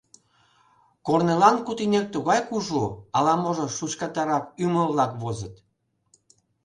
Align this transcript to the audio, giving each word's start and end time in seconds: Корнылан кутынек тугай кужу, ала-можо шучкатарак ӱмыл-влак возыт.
Корнылан 1.05 1.55
кутынек 1.65 2.05
тугай 2.13 2.39
кужу, 2.49 2.83
ала-можо 3.17 3.65
шучкатарак 3.77 4.45
ӱмыл-влак 4.63 5.11
возыт. 5.21 5.55